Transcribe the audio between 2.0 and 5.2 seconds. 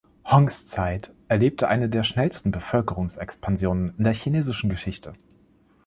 schnellsten Bevölkerungsexpansionen in der chinesischen Geschichte.